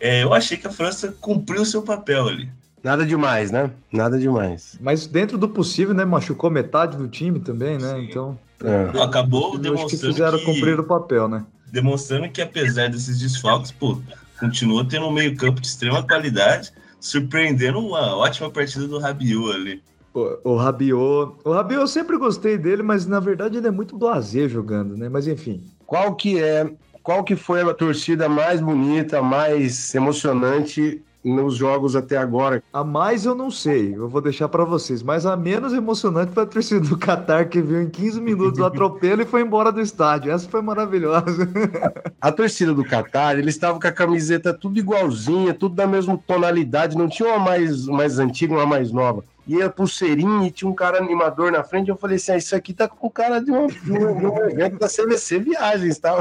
é, 0.00 0.22
eu 0.22 0.32
achei 0.32 0.56
que 0.56 0.66
a 0.66 0.72
França 0.72 1.14
cumpriu 1.20 1.62
o 1.62 1.66
seu 1.66 1.82
papel 1.82 2.28
ali. 2.28 2.50
Nada 2.82 3.06
demais, 3.06 3.50
né? 3.50 3.70
Nada 3.92 4.18
demais. 4.18 4.76
Mas 4.80 5.06
dentro 5.06 5.38
do 5.38 5.48
possível, 5.48 5.94
né? 5.94 6.04
Machucou 6.04 6.50
metade 6.50 6.96
do 6.96 7.06
time 7.06 7.38
também, 7.38 7.78
né? 7.78 7.94
Sim. 7.94 8.04
Então. 8.04 8.38
É. 8.64 9.02
Acabou 9.02 9.56
demonstrando. 9.56 9.86
Acho 9.86 9.96
que 9.96 10.06
fizeram 10.06 10.38
que, 10.38 10.44
cumprir 10.44 10.78
o 10.80 10.84
papel, 10.84 11.28
né? 11.28 11.44
Demonstrando 11.70 12.28
que, 12.28 12.42
apesar 12.42 12.90
desses 12.90 13.20
desfalques, 13.20 13.70
pô, 13.70 13.98
continua 14.38 14.84
tendo 14.84 15.06
um 15.06 15.12
meio-campo 15.12 15.60
de 15.60 15.66
extrema 15.66 16.02
qualidade, 16.02 16.72
surpreendendo 17.00 17.78
uma 17.78 18.16
ótima 18.16 18.50
partida 18.50 18.86
do 18.86 18.98
Rabiot 18.98 19.54
ali. 19.54 19.82
O, 20.12 20.52
o 20.52 20.56
Rabiot. 20.56 21.34
O 21.44 21.52
Rabiot 21.52 21.80
eu 21.80 21.88
sempre 21.88 22.18
gostei 22.18 22.58
dele, 22.58 22.82
mas 22.82 23.06
na 23.06 23.20
verdade 23.20 23.58
ele 23.58 23.68
é 23.68 23.70
muito 23.70 23.96
blazer 23.96 24.48
jogando, 24.48 24.96
né? 24.96 25.08
Mas 25.08 25.26
enfim. 25.26 25.62
Qual 25.86 26.14
que 26.14 26.42
é. 26.42 26.68
Qual 27.02 27.24
que 27.24 27.34
foi 27.34 27.62
a 27.62 27.74
torcida 27.74 28.28
mais 28.28 28.60
bonita, 28.60 29.20
mais 29.20 29.92
emocionante 29.92 31.02
nos 31.24 31.56
jogos 31.56 31.94
até 31.94 32.16
agora. 32.16 32.62
A 32.72 32.82
mais 32.82 33.24
eu 33.24 33.34
não 33.34 33.50
sei, 33.50 33.94
eu 33.94 34.08
vou 34.08 34.20
deixar 34.20 34.48
para 34.48 34.64
vocês, 34.64 35.02
mas 35.02 35.24
a 35.24 35.36
menos 35.36 35.72
emocionante 35.72 36.32
foi 36.32 36.42
a 36.42 36.46
torcida 36.46 36.80
do 36.80 36.98
Qatar 36.98 37.48
que 37.48 37.60
viu 37.60 37.80
em 37.80 37.88
15 37.88 38.20
minutos 38.20 38.58
o 38.58 38.64
atropelo 38.64 39.22
e 39.22 39.26
foi 39.26 39.42
embora 39.42 39.70
do 39.70 39.80
estádio. 39.80 40.32
Essa 40.32 40.48
foi 40.48 40.62
maravilhosa. 40.62 41.48
A 42.20 42.30
torcida 42.30 42.72
do 42.72 42.84
Qatar, 42.84 43.38
eles 43.38 43.54
estavam 43.54 43.80
com 43.80 43.86
a 43.86 43.92
camiseta 43.92 44.52
tudo 44.54 44.78
igualzinha, 44.78 45.54
tudo 45.54 45.74
da 45.74 45.86
mesma 45.86 46.18
tonalidade, 46.26 46.96
não 46.96 47.08
tinha 47.08 47.28
uma 47.28 47.38
mais, 47.38 47.86
mais 47.86 48.18
antiga, 48.18 48.54
uma 48.54 48.66
mais 48.66 48.92
nova 48.92 49.24
e 49.46 49.60
a 49.60 49.68
pulseirinha, 49.68 50.46
e 50.46 50.50
tinha 50.50 50.70
um 50.70 50.74
cara 50.74 50.98
animador 50.98 51.50
na 51.50 51.64
frente. 51.64 51.88
Eu 51.88 51.96
falei 51.96 52.16
assim: 52.16 52.32
ah, 52.32 52.36
Isso 52.36 52.54
aqui 52.54 52.72
tá 52.72 52.88
com 52.88 53.10
cara 53.10 53.40
de 53.40 53.50
um, 53.50 53.66
de 53.66 53.92
um, 53.92 54.18
de 54.18 54.26
um 54.26 54.38
evento 54.44 54.78
da 54.78 54.88
CVC 54.88 55.40
Viagens, 55.40 55.98
tá? 55.98 56.14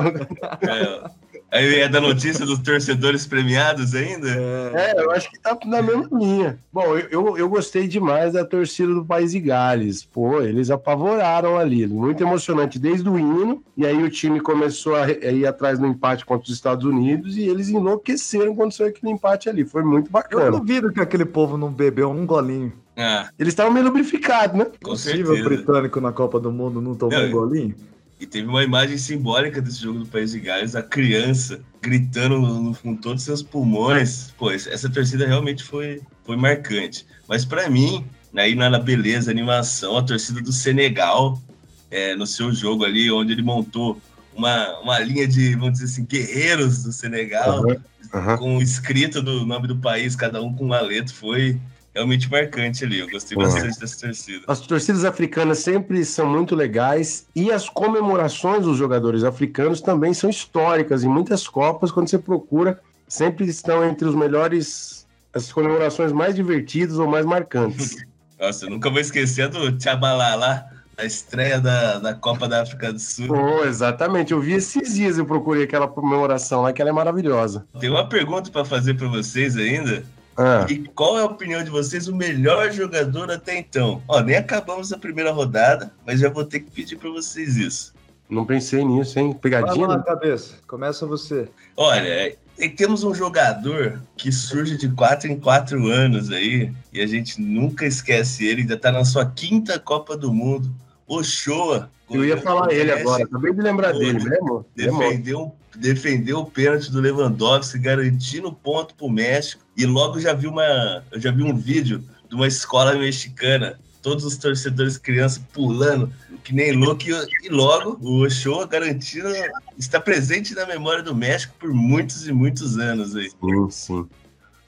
É, 0.62 1.10
Aí 1.52 1.82
é 1.82 1.90
da 1.90 2.00
notícia 2.00 2.46
dos 2.46 2.60
torcedores 2.60 3.28
premiados 3.28 3.94
ainda? 3.94 4.30
É, 4.30 4.94
eu 4.98 5.12
acho 5.12 5.30
que 5.30 5.38
tá 5.38 5.58
na 5.66 5.82
mesma 5.82 6.08
linha. 6.18 6.58
Bom, 6.72 6.98
eu, 6.98 7.38
eu, 7.38 7.50
gostei 7.50 7.90
demais 7.90 8.32
da 8.32 8.46
torcida 8.46 8.94
do 8.94 9.04
País 9.04 9.34
de 9.34 9.40
Gales. 9.42 10.06
Pô, 10.06 10.42
eles 10.42 10.72
apavoraram 10.72 11.58
ali. 11.58 11.86
Muito 11.86 12.24
emocionante 12.24 12.80
desde 12.80 13.10
o 13.10 13.20
hino. 13.20 13.62
E 13.76 13.86
aí 13.86 14.02
o 14.02 14.10
time 14.10 14.40
começou 14.40 14.96
a 14.96 15.12
ir 15.12 15.46
atrás 15.46 15.78
no 15.78 15.88
empate 15.88 16.26
contra 16.26 16.46
os 16.46 16.54
Estados 16.54 16.86
Unidos 16.86 17.36
e 17.36 17.44
eles 17.44 17.68
enlouqueceram 17.68 18.56
quando 18.56 18.72
saiu 18.72 18.90
aquele 18.90 19.12
empate 19.12 19.50
ali. 19.50 19.66
Foi 19.66 19.84
muito 19.84 20.10
bacana. 20.10 20.46
Eu 20.46 20.52
duvido 20.54 20.94
que 20.94 21.02
aquele 21.02 21.26
povo 21.26 21.58
não 21.58 21.70
bebeu 21.70 22.10
um 22.10 22.26
golinho. 22.26 22.72
É. 22.96 23.28
Eles 23.38 23.52
estavam 23.52 23.74
meio 23.74 23.86
lubrificados, 23.86 24.58
né? 24.58 24.66
Com 24.82 24.92
Possível 24.92 25.36
certeza. 25.36 25.50
britânico 25.50 26.00
na 26.00 26.14
Copa 26.14 26.40
do 26.40 26.52
Mundo 26.52 26.82
não 26.82 26.96
tomou 26.96 27.20
um 27.20 27.32
golinho? 27.32 27.76
E 28.22 28.28
teve 28.28 28.48
uma 28.48 28.64
imagem 28.64 29.00
simbólica 29.00 29.60
desse 29.60 29.82
jogo 29.82 29.98
do 29.98 30.06
País 30.06 30.30
de 30.30 30.40
Gales, 30.40 30.76
a 30.76 30.84
criança 30.84 31.60
gritando 31.82 32.38
no, 32.38 32.62
no, 32.62 32.76
com 32.76 32.96
todos 32.96 33.22
os 33.22 33.26
seus 33.26 33.42
pulmões. 33.42 34.32
Pô, 34.38 34.52
essa 34.52 34.88
torcida 34.88 35.26
realmente 35.26 35.64
foi, 35.64 36.02
foi 36.24 36.38
marcante. 36.38 37.04
Mas 37.28 37.44
para 37.44 37.68
mim, 37.68 38.06
aí 38.36 38.54
na 38.54 38.78
beleza, 38.78 39.32
animação, 39.32 39.98
a 39.98 40.04
torcida 40.04 40.40
do 40.40 40.54
Senegal, 40.54 41.42
é, 41.90 42.16
no 42.16 42.28
seu 42.28 42.54
jogo 42.54 42.86
ali, 42.86 43.12
onde 43.12 43.34
ele 43.34 43.42
montou 43.42 44.00
uma, 44.36 44.80
uma 44.82 45.00
linha 45.00 45.28
de, 45.28 45.56
vamos 45.56 45.80
dizer 45.80 45.86
assim, 45.86 46.06
guerreiros 46.06 46.84
do 46.84 46.92
Senegal, 46.92 47.64
uhum, 47.64 47.76
uhum. 48.14 48.38
com 48.38 48.58
o 48.58 48.62
escrito 48.62 49.20
do 49.20 49.48
nome 49.48 49.68
do 49.68 49.78
país, 49.78 50.16
cada 50.16 50.40
um 50.44 50.54
com 50.54 50.68
um 50.68 50.74
aleto, 50.74 51.12
foi 51.12 51.60
realmente 51.94 52.30
marcante 52.30 52.84
ali. 52.84 53.00
Eu 53.00 53.10
gostei 53.10 53.38
uhum. 53.38 53.44
bastante 53.44 53.80
dessa 53.80 54.08
torcida. 54.08 54.46
As 54.48 54.60
torcidas 54.62 55.06
africanas 55.06 55.60
sempre 55.60 56.04
são 56.06 56.26
muito 56.26 56.56
legais 56.56 57.28
e 57.36 57.52
as 57.52 57.70
comemorações 57.70 58.64
dos 58.64 58.78
jogadores 58.78 59.24
africanos 59.24 59.82
também 59.82 60.14
são 60.14 60.30
históricas. 60.30 61.04
Em 61.04 61.10
muitas 61.10 61.48
Copas, 61.48 61.92
quando 61.92 62.10
você 62.10 62.18
procura, 62.18 62.80
sempre 63.08 63.46
estão 63.46 63.84
entre 63.86 64.08
os 64.08 64.16
melhores, 64.16 65.06
as 65.34 65.52
comemorações 65.52 66.12
mais 66.12 66.36
divertidas 66.36 66.98
ou 66.98 67.08
mais 67.08 67.26
marcantes. 67.26 67.98
Nossa, 68.40 68.66
eu 68.66 68.70
nunca 68.72 68.90
vou 68.90 69.00
esquecer 69.00 69.50
do 69.50 69.78
Tchabalala. 69.78 70.66
A 70.98 71.06
estreia 71.06 71.60
da, 71.60 71.98
da 71.98 72.14
Copa 72.14 72.48
da 72.48 72.62
África 72.62 72.94
do 72.94 73.00
Sul. 73.00 73.28
Oh, 73.32 73.64
exatamente. 73.64 74.34
Eu 74.34 74.42
vi 74.42 74.54
esses 74.54 74.94
dias, 74.94 75.18
eu 75.18 75.26
procurei 75.26 75.64
aquela 75.64 75.88
comemoração 75.88 76.62
lá, 76.62 76.72
que 76.72 76.80
ela 76.80 76.92
é 76.92 76.94
maravilhosa. 76.94 77.66
Tem 77.80 77.90
uma 77.90 78.08
pergunta 78.08 78.52
para 78.52 78.64
fazer 78.64 78.94
para 78.94 79.08
vocês 79.08 79.58
ainda. 79.58 80.04
Ah. 80.38 80.66
E 80.70 80.80
qual 80.80 81.18
é 81.18 81.22
a 81.22 81.26
opinião 81.26 81.64
de 81.64 81.70
vocês, 81.70 82.08
o 82.08 82.16
melhor 82.16 82.72
jogador 82.72 83.30
até 83.30 83.58
então? 83.58 84.02
Ó, 84.08 84.22
nem 84.22 84.36
acabamos 84.36 84.92
a 84.92 84.98
primeira 84.98 85.32
rodada, 85.32 85.92
mas 86.06 86.20
já 86.20 86.30
vou 86.30 86.46
ter 86.46 86.62
que 86.62 86.72
pedir 86.72 86.98
para 86.98 87.10
vocês 87.10 87.58
isso. 87.58 87.94
Não 88.30 88.46
pensei 88.46 88.86
nisso, 88.86 89.20
hein? 89.20 89.34
Pegadinha? 89.34 89.88
Vai 89.88 89.98
lá, 89.98 90.04
cabeça. 90.04 90.56
Começa 90.66 91.06
você. 91.06 91.50
Olha, 91.76 92.34
temos 92.78 93.04
um 93.04 93.14
jogador 93.14 94.02
que 94.16 94.32
surge 94.32 94.78
de 94.78 94.88
quatro 94.90 95.30
em 95.30 95.38
quatro 95.38 95.88
anos 95.88 96.32
aí, 96.32 96.72
e 96.94 97.02
a 97.02 97.08
gente 97.08 97.42
nunca 97.42 97.86
esquece 97.86 98.46
ele, 98.46 98.62
ainda 98.62 98.78
tá 98.78 98.90
na 98.92 99.04
sua 99.04 99.26
quinta 99.26 99.78
Copa 99.78 100.16
do 100.16 100.34
Mundo. 100.34 100.74
Ochoa. 101.12 101.90
Eu 102.10 102.26
ia 102.26 102.38
falar 102.38 102.72
ele 102.74 102.92
agora, 102.92 103.24
acabei 103.24 103.54
de 103.54 103.62
lembrar 103.62 103.94
dele, 103.94 104.24
mesmo. 104.24 104.66
Defendeu, 104.76 105.56
defendeu 105.76 106.40
o 106.40 106.46
pênalti 106.46 106.92
do 106.92 107.00
Lewandowski, 107.00 107.80
garantindo 107.80 108.52
ponto 108.52 108.94
pro 108.96 109.10
México. 109.10 109.64
E 109.78 109.86
logo 109.86 110.20
já 110.20 110.34
vi 110.34 110.48
uma, 110.48 111.04
eu 111.12 111.20
já 111.20 111.32
vi 111.32 111.44
um 111.44 111.56
vídeo 111.56 112.04
de 112.30 112.36
uma 112.36 112.48
escola 112.48 112.96
mexicana, 112.96 113.80
todos 114.02 114.26
os 114.26 114.38
torcedores 114.38 114.98
crianças 114.98 115.42
pulando, 115.54 116.12
que 116.44 116.54
nem 116.54 116.74
louco, 116.74 117.04
e 117.44 117.50
logo 117.50 117.98
o 118.02 118.26
Ochoa 118.26 118.66
garantindo 118.66 119.30
está 119.78 120.00
presente 120.00 120.54
na 120.54 120.66
memória 120.66 121.04
do 121.04 121.16
México 121.16 121.54
por 121.60 121.74
muitos 121.74 122.28
e 122.28 122.34
muitos 122.34 122.78
anos 122.78 123.16
aí. 123.16 123.30
Sim, 123.30 123.70
sim. 123.70 124.08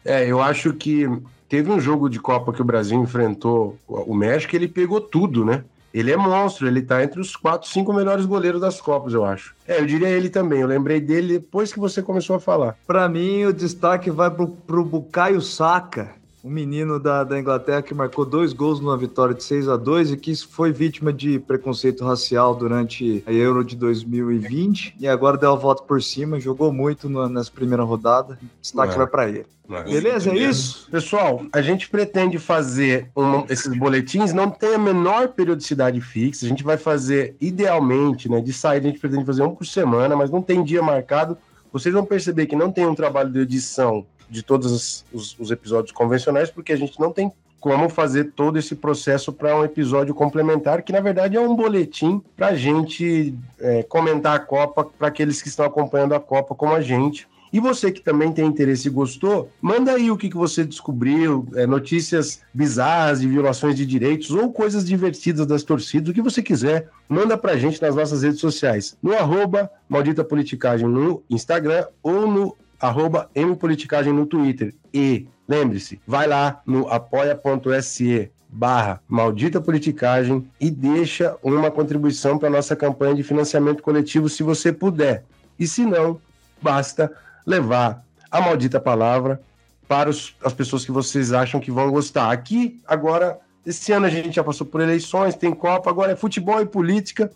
É, 0.06 0.26
eu 0.26 0.42
acho 0.42 0.74
que 0.74 1.10
teve 1.50 1.70
um 1.72 1.80
jogo 1.80 2.10
de 2.10 2.20
Copa 2.20 2.54
que 2.54 2.62
o 2.62 2.66
Brasil 2.66 3.02
enfrentou 3.02 3.78
o 3.88 4.14
México, 4.14 4.56
ele 4.56 4.68
pegou 4.68 5.02
tudo, 5.02 5.44
né? 5.44 5.64
Ele 5.94 6.12
é 6.12 6.18
monstro, 6.18 6.68
ele 6.68 6.82
tá 6.82 7.04
entre 7.04 7.22
os 7.22 7.36
quatro, 7.36 7.70
cinco 7.70 7.94
melhores 7.94 8.26
goleiros 8.26 8.60
das 8.60 8.82
Copas, 8.82 9.14
eu 9.14 9.24
acho. 9.24 9.54
É, 9.68 9.80
eu 9.80 9.86
diria 9.86 10.10
ele 10.10 10.30
também. 10.30 10.62
Eu 10.62 10.68
lembrei 10.68 11.00
dele 11.00 11.40
depois 11.40 11.72
que 11.72 11.80
você 11.80 12.02
começou 12.02 12.36
a 12.36 12.40
falar. 12.40 12.76
Para 12.88 13.08
mim, 13.08 13.46
o 13.46 13.54
destaque 13.54 14.10
vai 14.10 14.32
pro, 14.32 14.48
pro 14.48 14.84
Bucaio 14.84 15.40
Saka, 15.40 16.10
um 16.44 16.50
menino 16.50 17.00
da, 17.00 17.24
da 17.24 17.40
Inglaterra 17.40 17.82
que 17.82 17.94
marcou 17.94 18.26
dois 18.26 18.52
gols 18.52 18.82
numa 18.82 18.98
vitória 18.98 19.34
de 19.34 19.44
6 19.44 19.70
a 19.70 19.78
2 19.78 20.12
e 20.12 20.18
que 20.18 20.36
foi 20.36 20.74
vítima 20.74 21.14
de 21.14 21.40
preconceito 21.40 22.04
racial 22.04 22.54
durante 22.54 23.24
a 23.26 23.32
Euro 23.32 23.64
de 23.64 23.78
2020 23.78 24.96
e 25.00 25.08
agora 25.08 25.38
deu 25.38 25.54
a 25.54 25.56
volta 25.56 25.84
por 25.84 26.04
cima, 26.04 26.40
jogou 26.42 26.74
muito 26.74 27.08
no, 27.08 27.30
nessa 27.30 27.50
primeira 27.50 27.84
rodada. 27.84 28.38
Destaque 28.62 28.94
é. 28.94 28.98
vai 28.98 29.08
para 29.08 29.30
ele. 29.30 29.46
É. 29.70 29.84
Beleza, 29.84 30.32
é 30.32 30.36
isso? 30.36 30.90
Pessoal, 30.92 31.42
a 31.54 31.62
gente 31.62 31.90
pretende 31.90 32.38
fazer 32.38 33.10
um, 33.16 33.46
esses 33.50 33.74
boletins, 33.78 34.34
não 34.34 34.50
tem 34.50 34.76
a 34.76 34.78
menor 34.78 35.30
periodicidade 35.30 36.02
fixa, 36.02 36.46
a 36.46 36.50
gente 36.50 36.64
vai 36.64 36.76
fazer 36.76 37.38
idealmente, 37.40 38.30
né, 38.30 38.42
de 38.42 38.52
sair, 38.52 38.80
a 38.80 38.84
gente 38.84 39.00
pretende 39.00 39.24
fazer 39.24 39.44
um 39.44 39.56
por 39.56 39.66
semana, 39.66 40.14
mas 40.18 40.30
não 40.30 40.42
tem 40.42 40.62
dia 40.62 40.84
marcado. 40.84 41.38
Vocês 41.72 41.96
vão 41.96 42.06
perceber 42.06 42.46
que 42.46 42.56
não 42.56 42.72
tem 42.72 42.86
um 42.86 42.94
trabalho 42.94 43.32
de 43.32 43.40
edição 43.40 44.06
de 44.30 44.44
todos 44.44 45.06
os, 45.12 45.36
os 45.40 45.52
episódios 45.52 45.92
convencionais, 45.92 46.50
porque 46.50 46.74
a 46.74 46.78
gente 46.78 47.00
não 47.00 47.12
tem 47.12 47.32
como 47.64 47.88
fazer 47.88 48.34
todo 48.36 48.60
esse 48.60 48.76
processo 48.76 49.32
para 49.32 49.58
um 49.58 49.64
episódio 49.64 50.14
complementar, 50.14 50.82
que 50.82 50.92
na 50.92 51.00
verdade 51.00 51.38
é 51.38 51.40
um 51.40 51.56
boletim 51.56 52.22
para 52.36 52.48
a 52.48 52.56
gente 52.56 53.34
é, 53.58 53.82
comentar 53.84 54.36
a 54.36 54.40
Copa, 54.40 54.84
para 54.84 55.08
aqueles 55.08 55.42
que 55.42 55.48
estão 55.48 55.66
acompanhando 55.66 56.14
a 56.14 56.20
Copa 56.20 56.54
como 56.54 56.74
a 56.74 56.82
gente. 56.82 57.26
E 57.54 57.62
você 57.62 57.90
que 57.90 58.02
também 58.02 58.34
tem 58.34 58.46
interesse 58.48 58.90
e 58.90 58.92
gostou, 58.92 59.50
manda 59.62 59.94
aí 59.94 60.12
o 60.12 60.18
que, 60.18 60.28
que 60.28 60.36
você 60.36 60.66
descobriu, 60.66 61.48
é, 61.56 61.66
notícias 61.66 62.42
bizarras 62.54 63.22
de 63.22 63.30
violações 63.30 63.78
de 63.78 63.86
direitos 63.86 64.32
ou 64.32 64.52
coisas 64.52 64.84
divertidas 64.84 65.46
das 65.46 65.64
torcidas, 65.64 66.10
o 66.10 66.14
que 66.14 66.22
você 66.22 66.44
quiser, 66.44 66.90
manda 67.08 67.38
pra 67.38 67.56
gente 67.56 67.82
nas 67.82 67.96
nossas 67.96 68.24
redes 68.24 68.42
sociais, 68.42 68.98
no 69.02 69.14
arroba 69.14 69.72
Maldita 69.88 70.22
Politicagem 70.22 70.90
no 70.90 71.24
Instagram 71.30 71.86
ou 72.02 72.28
no 72.28 72.58
arroba 72.84 73.30
mpoliticagem 73.34 74.12
no 74.12 74.26
Twitter. 74.26 74.76
E 74.94 75.26
lembre-se, 75.48 76.02
vai 76.06 76.28
lá 76.28 76.62
no 76.66 76.90
apoia.se 76.90 78.30
barra 78.50 79.02
maldita 79.08 79.62
politicagem 79.62 80.46
e 80.60 80.70
deixa 80.70 81.38
uma 81.42 81.72
contribuição 81.72 82.38
para 82.38 82.50
nossa 82.50 82.76
campanha 82.76 83.16
de 83.16 83.24
financiamento 83.24 83.82
coletivo 83.82 84.28
se 84.28 84.44
você 84.44 84.74
puder. 84.74 85.24
E 85.58 85.66
se 85.66 85.86
não, 85.86 86.20
basta 86.62 87.10
levar 87.48 88.04
a 88.30 88.42
maldita 88.42 88.82
palavra 88.82 89.42
para 89.88 90.10
os, 90.10 90.36
as 90.44 90.54
pessoas 90.54 90.84
que 90.84 90.92
vocês 90.92 91.32
acham 91.32 91.62
que 91.62 91.72
vão 91.72 91.90
gostar. 91.90 92.32
Aqui, 92.32 92.82
agora, 92.86 93.40
esse 93.66 93.94
ano 93.94 94.08
a 94.08 94.10
gente 94.10 94.36
já 94.36 94.44
passou 94.44 94.68
por 94.68 94.82
eleições, 94.82 95.36
tem 95.36 95.54
Copa, 95.54 95.90
agora 95.90 96.12
é 96.12 96.16
futebol 96.18 96.62
e 96.62 96.66
política. 96.66 97.32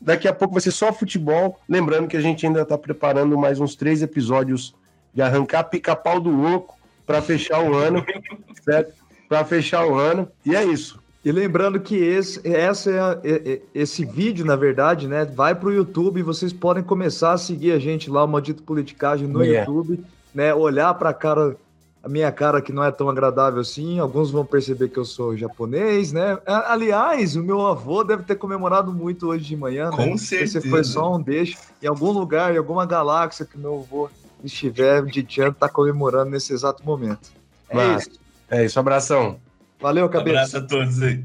Daqui 0.00 0.28
a 0.28 0.32
pouco 0.32 0.54
vai 0.54 0.60
ser 0.60 0.70
só 0.72 0.92
futebol. 0.92 1.58
Lembrando 1.68 2.06
que 2.06 2.16
a 2.16 2.20
gente 2.20 2.46
ainda 2.46 2.62
está 2.62 2.78
preparando 2.78 3.36
mais 3.36 3.58
uns 3.58 3.74
três 3.74 4.00
episódios 4.00 4.74
de 5.14 5.22
arrancar 5.22 5.64
pica-pau 5.64 6.20
do 6.20 6.30
louco 6.30 6.76
para 7.06 7.20
fechar 7.20 7.62
o 7.62 7.74
ano, 7.74 8.04
certo? 8.64 8.94
Para 9.28 9.44
fechar 9.44 9.86
o 9.86 9.94
ano. 9.96 10.28
E 10.44 10.54
é 10.54 10.64
isso. 10.64 11.02
E 11.24 11.30
lembrando 11.30 11.78
que 11.78 11.94
esse, 11.94 12.40
essa 12.46 12.90
é, 12.90 13.30
é, 13.30 13.52
é 13.52 13.60
esse 13.74 14.04
vídeo, 14.04 14.44
na 14.44 14.56
verdade, 14.56 15.06
né, 15.06 15.24
vai 15.24 15.54
para 15.54 15.68
o 15.68 15.72
YouTube 15.72 16.18
e 16.18 16.22
vocês 16.22 16.52
podem 16.52 16.82
começar 16.82 17.32
a 17.32 17.38
seguir 17.38 17.72
a 17.72 17.78
gente 17.78 18.10
lá, 18.10 18.24
o 18.24 18.28
Maldito 18.28 18.62
Politicagem, 18.64 19.28
no 19.28 19.42
yeah. 19.42 19.70
YouTube, 19.70 20.04
né, 20.34 20.52
olhar 20.52 20.92
para 20.94 21.10
a 21.10 21.14
cara, 21.14 21.56
a 22.02 22.08
minha 22.08 22.32
cara 22.32 22.60
que 22.60 22.72
não 22.72 22.82
é 22.82 22.90
tão 22.90 23.08
agradável 23.08 23.60
assim, 23.60 24.00
alguns 24.00 24.32
vão 24.32 24.44
perceber 24.44 24.88
que 24.88 24.98
eu 24.98 25.04
sou 25.04 25.36
japonês, 25.36 26.12
né? 26.12 26.38
Aliás, 26.44 27.36
o 27.36 27.42
meu 27.42 27.64
avô 27.64 28.02
deve 28.02 28.24
ter 28.24 28.34
comemorado 28.34 28.92
muito 28.92 29.28
hoje 29.28 29.44
de 29.44 29.56
manhã, 29.56 29.90
né? 29.90 29.96
Com 29.96 30.18
certeza. 30.18 30.58
Esse 30.58 30.68
foi 30.68 30.82
só 30.82 31.14
um 31.14 31.22
deixo, 31.22 31.56
em 31.80 31.86
algum 31.86 32.10
lugar, 32.10 32.52
em 32.52 32.58
alguma 32.58 32.84
galáxia 32.84 33.46
que 33.46 33.56
meu 33.56 33.86
avô 33.88 34.10
estiver 34.44 35.04
de 35.04 35.22
Tchan 35.22 35.52
tá 35.52 35.68
comemorando 35.68 36.30
nesse 36.30 36.52
exato 36.52 36.84
momento. 36.84 37.30
É 37.68 37.74
Mas, 37.74 38.06
isso. 38.06 38.20
É 38.50 38.64
isso, 38.64 38.78
abração. 38.78 39.40
Valeu, 39.80 40.08
cabeça. 40.08 40.56
Abraço 40.56 40.56
a 40.58 40.60
todos 40.62 41.02
aí. 41.02 41.24